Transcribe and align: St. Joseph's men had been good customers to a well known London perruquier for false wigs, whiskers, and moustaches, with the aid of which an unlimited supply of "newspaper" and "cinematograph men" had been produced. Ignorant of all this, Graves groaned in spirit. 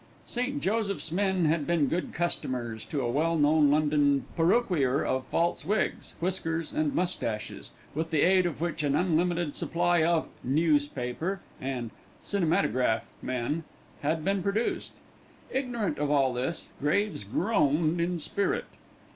St. 0.25 0.59
Joseph's 0.59 1.11
men 1.11 1.45
had 1.45 1.67
been 1.67 1.85
good 1.85 2.11
customers 2.11 2.85
to 2.85 3.01
a 3.01 3.11
well 3.11 3.37
known 3.37 3.69
London 3.69 4.25
perruquier 4.35 5.05
for 5.05 5.21
false 5.29 5.63
wigs, 5.63 6.15
whiskers, 6.19 6.71
and 6.71 6.95
moustaches, 6.95 7.69
with 7.93 8.09
the 8.09 8.21
aid 8.23 8.47
of 8.47 8.61
which 8.61 8.81
an 8.81 8.95
unlimited 8.95 9.55
supply 9.55 10.03
of 10.03 10.27
"newspaper" 10.43 11.39
and 11.61 11.91
"cinematograph 12.19 13.03
men" 13.21 13.63
had 14.01 14.25
been 14.25 14.41
produced. 14.41 14.93
Ignorant 15.51 15.99
of 15.99 16.09
all 16.09 16.33
this, 16.33 16.71
Graves 16.81 17.23
groaned 17.23 18.01
in 18.01 18.17
spirit. 18.17 18.65